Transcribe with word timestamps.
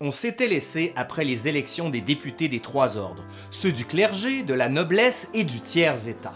On 0.00 0.10
s'était 0.10 0.48
laissé 0.48 0.92
après 0.96 1.24
les 1.24 1.46
élections 1.46 1.88
des 1.88 2.00
députés 2.00 2.48
des 2.48 2.58
trois 2.58 2.96
ordres, 2.96 3.22
ceux 3.52 3.70
du 3.70 3.84
clergé, 3.84 4.42
de 4.42 4.52
la 4.52 4.68
noblesse 4.68 5.30
et 5.34 5.44
du 5.44 5.60
tiers-État. 5.60 6.34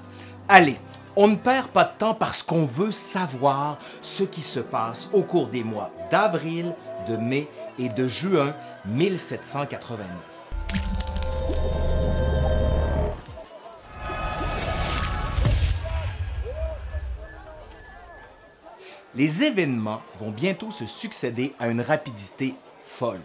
Allez, 0.49 0.77
on 1.17 1.27
ne 1.27 1.35
perd 1.35 1.67
pas 1.67 1.83
de 1.83 1.99
temps 1.99 2.15
parce 2.15 2.41
qu'on 2.41 2.65
veut 2.65 2.93
savoir 2.93 3.81
ce 4.01 4.23
qui 4.23 4.43
se 4.43 4.61
passe 4.61 5.11
au 5.13 5.23
cours 5.23 5.49
des 5.49 5.65
mois 5.65 5.91
d'avril, 6.09 6.73
de 7.09 7.17
mai 7.17 7.49
et 7.81 7.89
de 7.89 8.07
juin 8.07 8.55
1789. 8.87 10.07
Les 19.17 19.43
événements 19.43 20.01
vont 20.21 20.31
bientôt 20.31 20.71
se 20.71 20.87
succéder 20.87 21.55
à 21.59 21.67
une 21.67 21.81
rapidité 21.81 22.55
folle. 22.85 23.19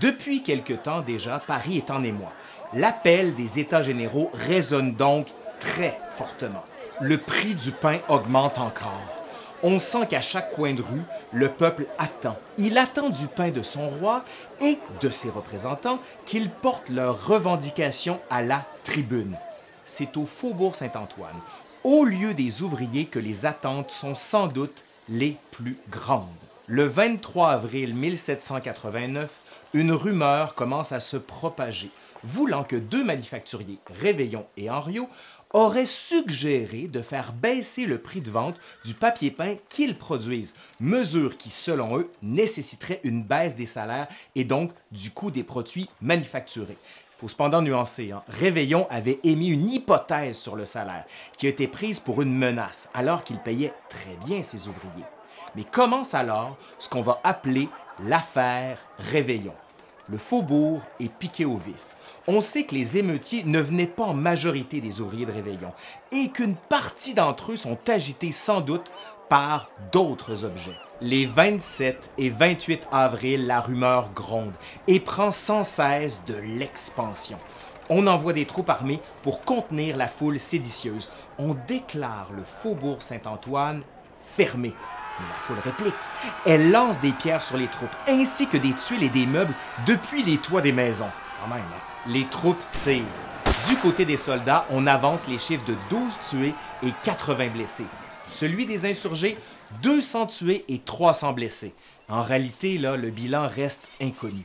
Depuis 0.00 0.42
quelque 0.42 0.72
temps 0.72 1.00
déjà, 1.00 1.38
Paris 1.38 1.78
est 1.78 1.90
en 1.90 2.02
émoi. 2.02 2.32
L'appel 2.74 3.34
des 3.34 3.60
États 3.60 3.82
généraux 3.82 4.30
résonne 4.32 4.94
donc 4.94 5.28
très 5.60 5.98
fortement. 6.16 6.64
Le 7.00 7.18
prix 7.18 7.54
du 7.54 7.70
pain 7.70 7.98
augmente 8.08 8.58
encore. 8.58 9.22
On 9.62 9.78
sent 9.78 10.06
qu'à 10.08 10.20
chaque 10.20 10.52
coin 10.52 10.74
de 10.74 10.82
rue, 10.82 11.02
le 11.32 11.48
peuple 11.48 11.86
attend. 11.98 12.36
Il 12.58 12.78
attend 12.78 13.10
du 13.10 13.28
pain 13.28 13.50
de 13.50 13.62
son 13.62 13.86
roi 13.86 14.24
et 14.60 14.78
de 15.00 15.08
ses 15.10 15.30
représentants 15.30 16.00
qu'ils 16.24 16.50
portent 16.50 16.88
leurs 16.88 17.26
revendications 17.26 18.20
à 18.28 18.42
la 18.42 18.64
tribune. 18.82 19.36
C'est 19.84 20.16
au 20.16 20.24
faubourg 20.26 20.74
Saint-Antoine, 20.74 21.38
au 21.84 22.04
lieu 22.04 22.34
des 22.34 22.62
ouvriers, 22.62 23.06
que 23.06 23.18
les 23.18 23.46
attentes 23.46 23.90
sont 23.90 24.14
sans 24.14 24.48
doute 24.48 24.82
les 25.08 25.36
plus 25.52 25.76
grandes. 25.90 26.26
Le 26.74 26.86
23 26.86 27.50
avril 27.50 27.94
1789, 27.94 29.40
une 29.74 29.92
rumeur 29.92 30.54
commence 30.54 30.92
à 30.92 31.00
se 31.00 31.18
propager, 31.18 31.90
voulant 32.24 32.64
que 32.64 32.76
deux 32.76 33.04
manufacturiers, 33.04 33.78
Réveillon 34.00 34.46
et 34.56 34.70
Henriot, 34.70 35.10
auraient 35.50 35.84
suggéré 35.84 36.88
de 36.88 37.02
faire 37.02 37.34
baisser 37.34 37.84
le 37.84 37.98
prix 37.98 38.22
de 38.22 38.30
vente 38.30 38.56
du 38.86 38.94
papier 38.94 39.30
peint 39.30 39.56
qu'ils 39.68 39.98
produisent, 39.98 40.54
mesure 40.80 41.36
qui, 41.36 41.50
selon 41.50 41.98
eux, 41.98 42.10
nécessiterait 42.22 43.00
une 43.04 43.22
baisse 43.22 43.54
des 43.54 43.66
salaires 43.66 44.08
et 44.34 44.44
donc 44.44 44.72
du 44.92 45.10
coût 45.10 45.30
des 45.30 45.44
produits 45.44 45.90
manufacturés. 46.00 46.78
Il 46.80 47.20
faut 47.20 47.28
cependant 47.28 47.60
nuancer. 47.60 48.12
Hein. 48.12 48.22
Réveillon 48.28 48.86
avait 48.88 49.20
émis 49.24 49.48
une 49.48 49.70
hypothèse 49.70 50.38
sur 50.38 50.56
le 50.56 50.64
salaire, 50.64 51.04
qui 51.36 51.44
a 51.44 51.50
été 51.50 51.68
prise 51.68 52.00
pour 52.00 52.22
une 52.22 52.34
menace, 52.34 52.88
alors 52.94 53.24
qu'il 53.24 53.40
payait 53.40 53.74
très 53.90 54.16
bien 54.26 54.42
ses 54.42 54.68
ouvriers. 54.68 55.04
Mais 55.56 55.64
commence 55.64 56.14
alors 56.14 56.56
ce 56.78 56.88
qu'on 56.88 57.02
va 57.02 57.20
appeler 57.24 57.68
l'affaire 58.04 58.78
Réveillon. 58.98 59.54
Le 60.08 60.18
faubourg 60.18 60.80
est 61.00 61.12
piqué 61.12 61.44
au 61.44 61.56
vif. 61.56 61.96
On 62.26 62.40
sait 62.40 62.64
que 62.64 62.74
les 62.74 62.98
émeutiers 62.98 63.44
ne 63.44 63.60
venaient 63.60 63.86
pas 63.86 64.04
en 64.04 64.14
majorité 64.14 64.80
des 64.80 65.00
ouvriers 65.00 65.26
de 65.26 65.32
Réveillon 65.32 65.72
et 66.10 66.30
qu'une 66.30 66.54
partie 66.54 67.14
d'entre 67.14 67.52
eux 67.52 67.56
sont 67.56 67.78
agités 67.88 68.32
sans 68.32 68.60
doute 68.60 68.90
par 69.28 69.70
d'autres 69.92 70.44
objets. 70.44 70.76
Les 71.00 71.26
27 71.26 72.10
et 72.18 72.30
28 72.30 72.88
avril, 72.92 73.46
la 73.46 73.60
rumeur 73.60 74.12
gronde 74.12 74.52
et 74.86 75.00
prend 75.00 75.30
sans 75.30 75.64
cesse 75.64 76.20
de 76.26 76.34
l'expansion. 76.34 77.38
On 77.88 78.06
envoie 78.06 78.32
des 78.32 78.46
troupes 78.46 78.70
armées 78.70 79.00
pour 79.22 79.40
contenir 79.40 79.96
la 79.96 80.08
foule 80.08 80.38
séditieuse. 80.38 81.10
On 81.38 81.54
déclare 81.66 82.30
le 82.36 82.44
faubourg 82.44 83.02
Saint-Antoine 83.02 83.82
fermé. 84.36 84.74
La 85.28 85.38
foule 85.46 85.58
réplique. 85.58 85.94
Elle 86.46 86.70
lance 86.70 87.00
des 87.00 87.12
pierres 87.12 87.42
sur 87.42 87.56
les 87.56 87.68
troupes, 87.68 87.94
ainsi 88.08 88.48
que 88.48 88.56
des 88.56 88.74
tuiles 88.74 89.04
et 89.04 89.08
des 89.08 89.26
meubles 89.26 89.54
depuis 89.86 90.22
les 90.22 90.38
toits 90.38 90.60
des 90.60 90.72
maisons. 90.72 91.10
Quand 91.40 91.48
même, 91.48 91.58
hein? 91.58 91.82
Les 92.06 92.26
troupes 92.26 92.62
tirent. 92.72 93.04
Du 93.68 93.76
côté 93.76 94.04
des 94.04 94.16
soldats, 94.16 94.66
on 94.70 94.86
avance 94.86 95.28
les 95.28 95.38
chiffres 95.38 95.64
de 95.66 95.76
12 95.90 96.18
tués 96.28 96.54
et 96.82 96.92
80 97.04 97.48
blessés. 97.48 97.86
Celui 98.26 98.66
des 98.66 98.86
insurgés, 98.90 99.38
200 99.82 100.26
tués 100.26 100.64
et 100.68 100.78
300 100.78 101.32
blessés. 101.32 101.74
En 102.08 102.22
réalité, 102.22 102.78
là, 102.78 102.96
le 102.96 103.10
bilan 103.10 103.46
reste 103.46 103.86
inconnu. 104.00 104.44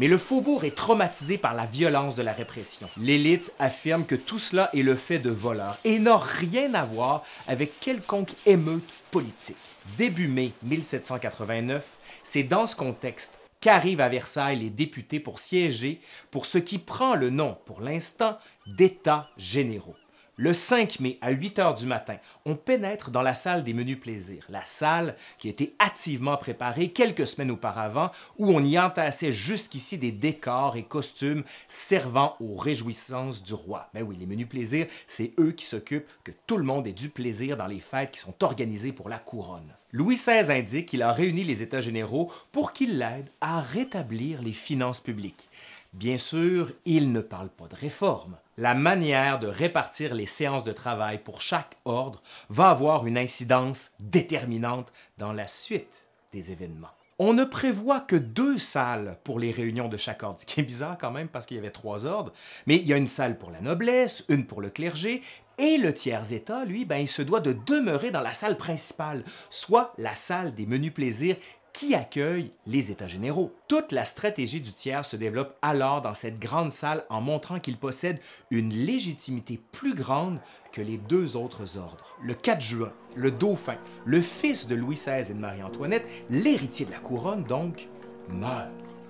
Mais 0.00 0.08
le 0.08 0.16
faubourg 0.16 0.64
est 0.64 0.74
traumatisé 0.74 1.36
par 1.36 1.52
la 1.52 1.66
violence 1.66 2.16
de 2.16 2.22
la 2.22 2.32
répression. 2.32 2.88
L'élite 2.96 3.52
affirme 3.58 4.06
que 4.06 4.14
tout 4.14 4.38
cela 4.38 4.70
est 4.72 4.80
le 4.80 4.94
fait 4.94 5.18
de 5.18 5.28
voleurs 5.28 5.76
et 5.84 5.98
n'a 5.98 6.16
rien 6.16 6.72
à 6.72 6.86
voir 6.86 7.22
avec 7.46 7.78
quelconque 7.80 8.32
émeute 8.46 8.88
politique. 9.10 9.58
Début 9.98 10.26
mai 10.26 10.52
1789, 10.62 11.84
c'est 12.22 12.44
dans 12.44 12.66
ce 12.66 12.76
contexte 12.76 13.38
qu'arrivent 13.60 14.00
à 14.00 14.08
Versailles 14.08 14.60
les 14.60 14.70
députés 14.70 15.20
pour 15.20 15.38
siéger 15.38 16.00
pour 16.30 16.46
ce 16.46 16.56
qui 16.56 16.78
prend 16.78 17.14
le 17.14 17.28
nom, 17.28 17.58
pour 17.66 17.82
l'instant, 17.82 18.38
d'États 18.66 19.28
généraux. 19.36 19.96
Le 20.42 20.54
5 20.54 21.00
mai, 21.00 21.18
à 21.20 21.32
8 21.32 21.58
heures 21.58 21.74
du 21.74 21.84
matin, 21.84 22.16
on 22.46 22.56
pénètre 22.56 23.10
dans 23.10 23.20
la 23.20 23.34
salle 23.34 23.62
des 23.62 23.74
menus 23.74 24.00
plaisirs, 24.00 24.46
la 24.48 24.64
salle 24.64 25.14
qui 25.38 25.48
a 25.48 25.50
été 25.50 25.74
activement 25.78 26.38
préparée 26.38 26.92
quelques 26.92 27.26
semaines 27.26 27.50
auparavant, 27.50 28.10
où 28.38 28.48
on 28.48 28.64
y 28.64 28.78
entassait 28.78 29.32
jusqu'ici 29.32 29.98
des 29.98 30.12
décors 30.12 30.76
et 30.76 30.82
costumes 30.82 31.44
servant 31.68 32.36
aux 32.40 32.56
réjouissances 32.56 33.42
du 33.42 33.52
roi. 33.52 33.90
Mais 33.92 34.00
ben 34.00 34.08
oui, 34.08 34.16
les 34.18 34.24
menus 34.24 34.48
plaisirs, 34.48 34.86
c'est 35.06 35.34
eux 35.38 35.52
qui 35.52 35.66
s'occupent 35.66 36.08
que 36.24 36.32
tout 36.46 36.56
le 36.56 36.64
monde 36.64 36.86
ait 36.86 36.94
du 36.94 37.10
plaisir 37.10 37.58
dans 37.58 37.66
les 37.66 37.78
fêtes 37.78 38.12
qui 38.12 38.20
sont 38.20 38.42
organisées 38.42 38.92
pour 38.92 39.10
la 39.10 39.18
couronne. 39.18 39.74
Louis 39.92 40.14
XVI 40.14 40.50
indique 40.50 40.86
qu'il 40.86 41.02
a 41.02 41.12
réuni 41.12 41.44
les 41.44 41.62
États 41.62 41.82
généraux 41.82 42.32
pour 42.50 42.72
qu'ils 42.72 42.96
l'aident 42.96 43.28
à 43.42 43.60
rétablir 43.60 44.40
les 44.40 44.52
finances 44.52 45.00
publiques. 45.00 45.50
Bien 45.92 46.16
sûr, 46.16 46.72
il 46.86 47.12
ne 47.12 47.20
parle 47.20 47.50
pas 47.50 47.66
de 47.66 47.74
réforme. 47.74 48.36
La 48.60 48.74
manière 48.74 49.38
de 49.38 49.46
répartir 49.46 50.12
les 50.12 50.26
séances 50.26 50.64
de 50.64 50.72
travail 50.72 51.16
pour 51.16 51.40
chaque 51.40 51.78
ordre 51.86 52.20
va 52.50 52.68
avoir 52.68 53.06
une 53.06 53.16
incidence 53.16 53.92
déterminante 54.00 54.92
dans 55.16 55.32
la 55.32 55.48
suite 55.48 56.08
des 56.34 56.52
événements. 56.52 56.90
On 57.18 57.32
ne 57.32 57.44
prévoit 57.44 58.00
que 58.00 58.16
deux 58.16 58.58
salles 58.58 59.16
pour 59.24 59.38
les 59.38 59.50
réunions 59.50 59.88
de 59.88 59.96
chaque 59.96 60.22
ordre, 60.22 60.40
ce 60.40 60.44
qui 60.44 60.60
est 60.60 60.64
bizarre 60.64 60.98
quand 61.00 61.10
même 61.10 61.28
parce 61.28 61.46
qu'il 61.46 61.56
y 61.56 61.60
avait 61.60 61.70
trois 61.70 62.04
ordres, 62.04 62.34
mais 62.66 62.76
il 62.76 62.86
y 62.86 62.92
a 62.92 62.98
une 62.98 63.08
salle 63.08 63.38
pour 63.38 63.50
la 63.50 63.62
noblesse, 63.62 64.26
une 64.28 64.44
pour 64.44 64.60
le 64.60 64.68
clergé, 64.68 65.22
et 65.56 65.78
le 65.78 65.94
tiers-État, 65.94 66.66
lui, 66.66 66.84
ben, 66.84 66.96
il 66.96 67.08
se 67.08 67.22
doit 67.22 67.40
de 67.40 67.54
demeurer 67.64 68.10
dans 68.10 68.20
la 68.20 68.34
salle 68.34 68.58
principale, 68.58 69.24
soit 69.48 69.94
la 69.96 70.14
salle 70.14 70.54
des 70.54 70.66
menus 70.66 70.92
plaisirs 70.92 71.36
qui 71.72 71.94
accueille 71.94 72.52
les 72.66 72.90
États 72.90 73.08
généraux. 73.08 73.54
Toute 73.68 73.92
la 73.92 74.04
stratégie 74.04 74.60
du 74.60 74.72
tiers 74.72 75.04
se 75.04 75.16
développe 75.16 75.56
alors 75.62 76.02
dans 76.02 76.14
cette 76.14 76.38
grande 76.38 76.70
salle 76.70 77.04
en 77.08 77.20
montrant 77.20 77.60
qu'il 77.60 77.76
possède 77.76 78.20
une 78.50 78.72
légitimité 78.72 79.60
plus 79.72 79.94
grande 79.94 80.38
que 80.72 80.80
les 80.80 80.98
deux 80.98 81.36
autres 81.36 81.78
ordres. 81.78 82.16
Le 82.22 82.34
4 82.34 82.60
juin, 82.60 82.92
le 83.14 83.30
dauphin, 83.30 83.76
le 84.04 84.20
fils 84.20 84.66
de 84.66 84.74
Louis 84.74 84.96
XVI 84.96 85.30
et 85.30 85.34
de 85.34 85.40
Marie-Antoinette, 85.40 86.06
l'héritier 86.30 86.86
de 86.86 86.90
la 86.90 86.98
couronne 86.98 87.44
donc, 87.44 87.88
meurt. 88.28 88.68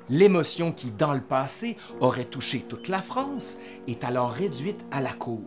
L'émotion 0.09 0.73
qui, 0.73 0.91
dans 0.91 1.15
le 1.15 1.21
passé, 1.21 1.77
aurait 2.01 2.25
touché 2.25 2.61
toute 2.63 2.89
la 2.89 3.01
France 3.01 3.59
est 3.87 4.03
alors 4.03 4.31
réduite 4.33 4.85
à 4.91 5.01
la 5.01 5.13
cour. 5.13 5.45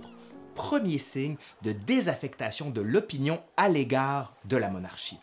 Premier 0.55 0.99
signe 0.99 1.35
de 1.63 1.73
désaffectation 1.73 2.69
de 2.69 2.79
l'opinion 2.79 3.41
à 3.57 3.67
l'égard 3.67 4.35
de 4.45 4.55
la 4.55 4.69
monarchie. 4.69 5.19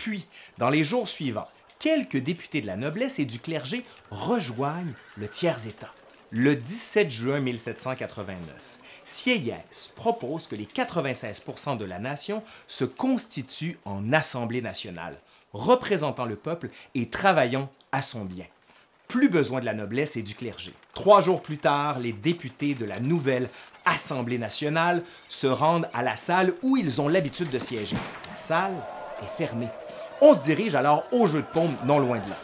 Puis, 0.00 0.26
dans 0.56 0.70
les 0.70 0.82
jours 0.82 1.06
suivants, 1.06 1.46
quelques 1.78 2.16
députés 2.16 2.62
de 2.62 2.66
la 2.66 2.76
noblesse 2.76 3.18
et 3.18 3.26
du 3.26 3.38
clergé 3.38 3.84
rejoignent 4.10 4.94
le 5.18 5.28
tiers-État. 5.28 5.92
Le 6.30 6.56
17 6.56 7.10
juin 7.10 7.40
1789, 7.40 8.38
Sieyès 9.04 9.90
propose 9.96 10.46
que 10.46 10.56
les 10.56 10.64
96% 10.64 11.76
de 11.76 11.84
la 11.84 11.98
nation 11.98 12.42
se 12.66 12.86
constituent 12.86 13.78
en 13.84 14.14
Assemblée 14.14 14.62
nationale, 14.62 15.18
représentant 15.52 16.24
le 16.24 16.36
peuple 16.36 16.70
et 16.94 17.10
travaillant 17.10 17.70
à 17.92 18.00
son 18.00 18.24
bien. 18.24 18.46
Plus 19.06 19.28
besoin 19.28 19.60
de 19.60 19.66
la 19.66 19.74
noblesse 19.74 20.16
et 20.16 20.22
du 20.22 20.34
clergé. 20.34 20.72
Trois 20.94 21.20
jours 21.20 21.42
plus 21.42 21.58
tard, 21.58 21.98
les 21.98 22.14
députés 22.14 22.74
de 22.74 22.86
la 22.86 23.00
nouvelle 23.00 23.50
Assemblée 23.84 24.38
nationale 24.38 25.02
se 25.28 25.46
rendent 25.46 25.90
à 25.92 26.02
la 26.02 26.16
salle 26.16 26.54
où 26.62 26.78
ils 26.78 27.02
ont 27.02 27.08
l'habitude 27.08 27.50
de 27.50 27.58
siéger. 27.58 27.96
La 28.30 28.38
salle 28.38 28.76
est 29.22 29.36
fermée. 29.36 29.68
On 30.22 30.34
se 30.34 30.42
dirige 30.42 30.74
alors 30.74 31.04
au 31.12 31.26
jeu 31.26 31.40
de 31.40 31.46
paume 31.46 31.74
non 31.86 31.98
loin 31.98 32.18
de 32.18 32.28
là. 32.28 32.36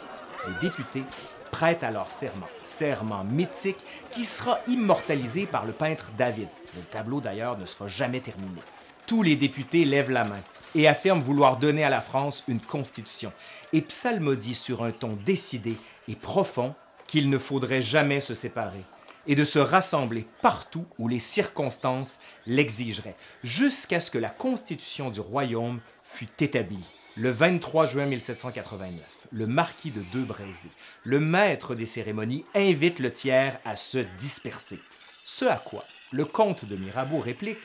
Les 0.47 0.67
députés 0.67 1.03
prêtent 1.51 1.83
alors 1.83 2.09
serment, 2.09 2.47
serment 2.63 3.23
mythique 3.23 3.77
qui 4.09 4.25
sera 4.25 4.59
immortalisé 4.67 5.45
par 5.45 5.63
le 5.63 5.73
peintre 5.73 6.09
David. 6.17 6.47
Le 6.75 6.81
tableau 6.81 7.21
d'ailleurs 7.21 7.55
ne 7.55 7.67
sera 7.67 7.87
jamais 7.87 8.19
terminé. 8.19 8.61
Tous 9.05 9.21
les 9.21 9.35
députés 9.35 9.85
lèvent 9.85 10.09
la 10.09 10.23
main 10.23 10.39
et 10.73 10.87
affirment 10.87 11.21
vouloir 11.21 11.57
donner 11.57 11.83
à 11.83 11.91
la 11.91 12.01
France 12.01 12.43
une 12.47 12.59
constitution 12.59 13.31
et 13.73 13.81
psalmodient 13.81 14.55
sur 14.55 14.83
un 14.83 14.91
ton 14.91 15.15
décidé 15.23 15.77
et 16.07 16.15
profond 16.15 16.73
qu'il 17.05 17.29
ne 17.29 17.37
faudrait 17.37 17.83
jamais 17.83 18.21
se 18.21 18.33
séparer 18.33 18.83
et 19.27 19.35
de 19.35 19.43
se 19.43 19.59
rassembler 19.59 20.25
partout 20.41 20.85
où 20.97 21.07
les 21.07 21.19
circonstances 21.19 22.19
l'exigeraient, 22.47 23.17
jusqu'à 23.43 23.99
ce 23.99 24.09
que 24.09 24.17
la 24.17 24.29
constitution 24.29 25.11
du 25.11 25.19
royaume 25.19 25.79
fût 26.03 26.29
établie 26.39 26.87
le 27.17 27.31
23 27.31 27.87
juin 27.87 28.05
1789. 28.05 29.01
le 29.31 29.47
marquis 29.47 29.91
de 29.91 30.01
Deux-Brézés, 30.13 30.69
le 31.03 31.19
maître 31.19 31.73
des 31.73 31.85
cérémonies, 31.85 32.45
invite 32.53 32.99
le 32.99 33.11
tiers 33.11 33.59
à 33.65 33.75
se 33.75 33.97
disperser. 34.17 34.79
Ce 35.25 35.45
à 35.45 35.57
quoi 35.57 35.83
le 36.11 36.25
comte 36.25 36.65
de 36.65 36.75
Mirabeau 36.75 37.19
réplique, 37.19 37.57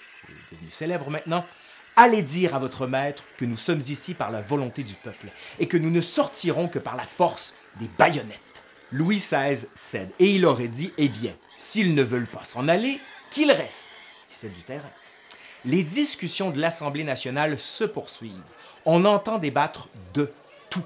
devenu 0.51 0.71
célèbre 0.71 1.11
maintenant, 1.11 1.45
Allez 1.95 2.23
dire 2.23 2.55
à 2.55 2.59
votre 2.59 2.87
maître 2.87 3.23
que 3.37 3.45
nous 3.45 3.59
sommes 3.59 3.83
ici 3.87 4.15
par 4.15 4.31
la 4.31 4.41
volonté 4.41 4.83
du 4.83 4.95
peuple 4.95 5.27
et 5.59 5.69
que 5.69 5.77
nous 5.77 5.91
ne 5.91 6.01
sortirons 6.01 6.69
que 6.69 6.79
par 6.79 6.97
la 6.97 7.05
force 7.05 7.55
des 7.79 7.89
baïonnettes. 7.99 8.41
Louis 8.93 9.17
XVI 9.17 9.67
cède 9.75 10.09
et 10.19 10.35
il 10.35 10.47
aurait 10.47 10.69
dit 10.69 10.95
Eh 10.97 11.11
bien, 11.11 11.35
s'ils 11.59 11.95
ne 11.95 12.03
veulent 12.03 12.27
pas 12.27 12.45
s'en 12.45 12.67
aller, 12.67 12.99
qu'ils 13.31 13.53
restent. 13.53 13.91
C'est 14.31 14.53
du 14.53 14.63
terrain. 14.63 14.91
Les 15.67 15.85
discussions 15.85 16.51
de 16.51 16.59
l'Assemblée 16.59 17.05
nationale 17.05 17.59
se 17.59 17.85
poursuivent. 17.85 18.33
On 18.85 19.05
entend 19.05 19.39
débattre 19.39 19.89
de 20.15 20.33
tout. 20.71 20.83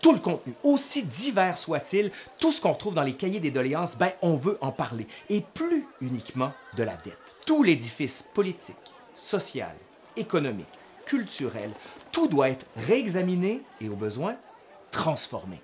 Tout 0.00 0.12
le 0.12 0.18
contenu, 0.18 0.54
aussi 0.62 1.02
divers 1.02 1.58
soit-il, 1.58 2.12
tout 2.38 2.52
ce 2.52 2.60
qu'on 2.60 2.74
trouve 2.74 2.94
dans 2.94 3.02
les 3.02 3.14
cahiers 3.14 3.40
des 3.40 3.50
doléances, 3.50 3.96
ben 3.96 4.12
on 4.22 4.36
veut 4.36 4.58
en 4.60 4.70
parler. 4.70 5.06
Et 5.30 5.40
plus 5.40 5.86
uniquement 6.00 6.52
de 6.76 6.82
la 6.82 6.96
dette. 6.96 7.18
Tout 7.46 7.62
l'édifice 7.62 8.22
politique, 8.22 8.76
social, 9.14 9.74
économique, 10.16 10.66
culturel, 11.06 11.70
tout 12.12 12.28
doit 12.28 12.50
être 12.50 12.66
réexaminé 12.76 13.62
et 13.80 13.88
au 13.88 13.96
besoin 13.96 14.36
transformé. 14.90 15.60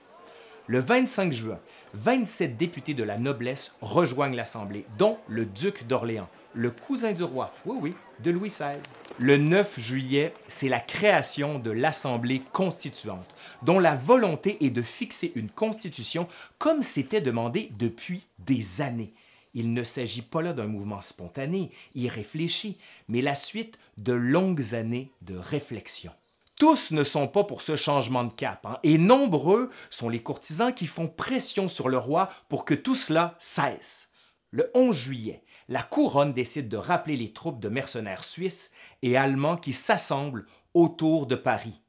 Le 0.66 0.78
25 0.78 1.32
juin, 1.32 1.58
27 1.94 2.56
députés 2.56 2.94
de 2.94 3.02
la 3.02 3.18
noblesse 3.18 3.72
rejoignent 3.80 4.36
l'Assemblée, 4.36 4.86
dont 4.96 5.18
le 5.28 5.44
duc 5.44 5.86
d'Orléans, 5.86 6.28
le 6.54 6.70
cousin 6.70 7.12
du 7.12 7.24
roi, 7.24 7.52
oui 7.66 7.76
oui, 7.80 7.94
de 8.20 8.30
Louis 8.30 8.48
XVI. 8.48 8.78
Le 9.18 9.36
9 9.36 9.78
juillet, 9.78 10.32
c'est 10.48 10.68
la 10.68 10.80
création 10.80 11.58
de 11.58 11.70
l'Assemblée 11.70 12.40
constituante, 12.52 13.34
dont 13.62 13.78
la 13.78 13.94
volonté 13.94 14.56
est 14.64 14.70
de 14.70 14.80
fixer 14.80 15.32
une 15.34 15.50
constitution 15.50 16.26
comme 16.58 16.82
c'était 16.82 17.20
demandé 17.20 17.70
depuis 17.78 18.26
des 18.38 18.80
années. 18.80 19.12
Il 19.54 19.74
ne 19.74 19.84
s'agit 19.84 20.22
pas 20.22 20.40
là 20.40 20.54
d'un 20.54 20.66
mouvement 20.66 21.02
spontané, 21.02 21.70
irréfléchi, 21.94 22.78
mais 23.08 23.20
la 23.20 23.34
suite 23.34 23.78
de 23.98 24.14
longues 24.14 24.74
années 24.74 25.10
de 25.20 25.36
réflexion. 25.36 26.12
Tous 26.56 26.90
ne 26.90 27.04
sont 27.04 27.28
pas 27.28 27.44
pour 27.44 27.60
ce 27.60 27.76
changement 27.76 28.24
de 28.24 28.32
cap, 28.32 28.64
hein, 28.64 28.78
et 28.82 28.96
nombreux 28.96 29.68
sont 29.90 30.08
les 30.08 30.22
courtisans 30.22 30.72
qui 30.72 30.86
font 30.86 31.08
pression 31.08 31.68
sur 31.68 31.90
le 31.90 31.98
roi 31.98 32.30
pour 32.48 32.64
que 32.64 32.74
tout 32.74 32.94
cela 32.94 33.34
cesse. 33.38 34.10
Le 34.52 34.70
11 34.74 34.96
juillet, 34.96 35.42
la 35.72 35.82
couronne 35.82 36.34
décide 36.34 36.68
de 36.68 36.76
rappeler 36.76 37.16
les 37.16 37.32
troupes 37.32 37.58
de 37.58 37.70
mercenaires 37.70 38.24
suisses 38.24 38.72
et 39.00 39.16
allemands 39.16 39.56
qui 39.56 39.72
s'assemblent 39.72 40.44
autour 40.74 41.26
de 41.26 41.34
Paris. 41.34 41.80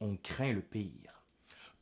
On 0.00 0.16
craint 0.22 0.52
le 0.52 0.62
pire. 0.62 1.24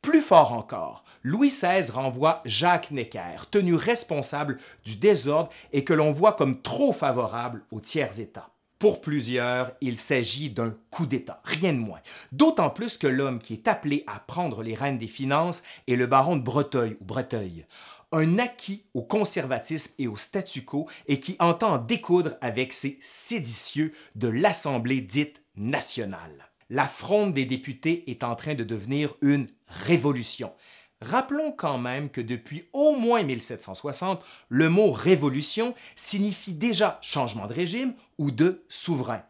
Plus 0.01 0.21
fort 0.21 0.51
encore, 0.51 1.03
Louis 1.21 1.49
XVI 1.49 1.91
renvoie 1.91 2.41
Jacques 2.45 2.89
Necker, 2.89 3.45
tenu 3.51 3.75
responsable 3.75 4.57
du 4.83 4.95
désordre 4.95 5.51
et 5.73 5.83
que 5.83 5.93
l'on 5.93 6.11
voit 6.11 6.33
comme 6.33 6.63
trop 6.63 6.91
favorable 6.91 7.63
aux 7.69 7.81
tiers-États. 7.81 8.49
Pour 8.79 9.01
plusieurs, 9.01 9.71
il 9.81 9.97
s'agit 9.97 10.49
d'un 10.49 10.75
coup 10.91 11.05
d'État, 11.05 11.41
rien 11.43 11.73
de 11.73 11.79
moins. 11.79 11.99
D'autant 12.31 12.69
plus 12.69 12.97
que 12.97 13.07
l'homme 13.07 13.39
qui 13.39 13.53
est 13.53 13.67
appelé 13.67 14.03
à 14.05 14.19
prendre 14.19 14.61
les 14.61 14.75
rênes 14.75 14.99
des 14.99 15.07
finances 15.07 15.63
est 15.87 15.95
le 15.95 16.05
baron 16.05 16.35
de 16.35 16.43
Breteuil 16.43 16.95
ou 17.01 17.05
Breteuil, 17.05 17.65
un 18.11 18.37
acquis 18.37 18.85
au 18.93 19.01
conservatisme 19.01 19.93
et 19.97 20.07
au 20.07 20.15
statu 20.15 20.63
quo 20.63 20.87
et 21.07 21.19
qui 21.19 21.35
entend 21.39 21.79
découdre 21.79 22.35
avec 22.41 22.71
ces 22.71 22.99
séditieux 23.01 23.93
de 24.15 24.27
l'Assemblée 24.27 25.01
dite 25.01 25.41
nationale 25.55 26.47
la 26.69 26.87
fronde 26.87 27.33
des 27.33 27.45
députés 27.45 28.09
est 28.09 28.23
en 28.23 28.35
train 28.35 28.53
de 28.53 28.63
devenir 28.63 29.15
une 29.21 29.47
révolution. 29.67 30.53
Rappelons 31.01 31.51
quand 31.51 31.77
même 31.77 32.09
que 32.09 32.21
depuis 32.21 32.67
au 32.73 32.95
moins 32.95 33.23
1760, 33.23 34.23
le 34.49 34.69
mot 34.69 34.91
révolution 34.91 35.75
signifie 35.95 36.53
déjà 36.53 36.97
changement 37.01 37.45
de 37.45 37.53
régime 37.53 37.93
ou 38.17 38.31
de 38.31 38.65
souverain. 38.67 39.23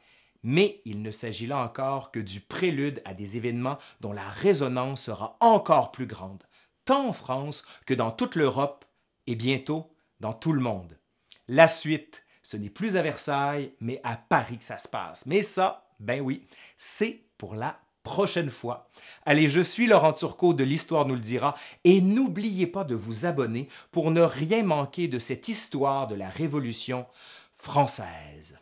Mais 0.43 0.81
il 0.85 1.01
ne 1.01 1.11
s'agit 1.11 1.47
là 1.47 1.57
encore 1.57 2.11
que 2.11 2.19
du 2.19 2.39
prélude 2.39 3.01
à 3.03 3.13
des 3.13 3.35
événements 3.35 3.77
dont 3.99 4.13
la 4.13 4.27
résonance 4.27 5.03
sera 5.03 5.35
encore 5.41 5.91
plus 5.91 6.05
grande, 6.05 6.43
tant 6.85 7.09
en 7.09 7.13
France 7.13 7.65
que 7.85 7.93
dans 7.93 8.11
toute 8.11 8.35
l'Europe 8.35 8.85
et 9.25 9.35
bientôt 9.35 9.91
dans 10.21 10.33
tout 10.33 10.53
le 10.53 10.61
monde. 10.61 10.97
La 11.49 11.67
suite, 11.67 12.23
ce 12.43 12.55
n'est 12.55 12.69
plus 12.69 12.95
à 12.95 13.01
Versailles, 13.01 13.73
mais 13.81 13.99
à 14.05 14.15
Paris 14.15 14.57
que 14.57 14.63
ça 14.63 14.77
se 14.77 14.87
passe. 14.87 15.25
Mais 15.25 15.41
ça, 15.41 15.89
ben 15.99 16.21
oui, 16.21 16.47
c'est 16.77 17.23
pour 17.37 17.55
la 17.55 17.77
prochaine 18.07 18.50
fois. 18.50 18.89
Allez, 19.25 19.50
je 19.50 19.59
suis 19.59 19.86
Laurent 19.86 20.13
Turcot 20.13 20.54
de 20.54 20.63
l'Histoire 20.63 21.06
nous 21.06 21.15
le 21.15 21.19
dira 21.19 21.56
et 21.83 22.00
n'oubliez 22.01 22.65
pas 22.65 22.86
de 22.86 22.95
vous 22.95 23.25
abonner 23.25 23.68
pour 23.92 24.09
ne 24.12 24.21
rien 24.21 24.63
manquer 24.63 25.07
de 25.07 25.19
cette 25.19 25.50
histoire 25.50 26.07
de 26.07 26.15
la 26.15 26.30
Révolution 26.30 27.06
française. 27.57 28.57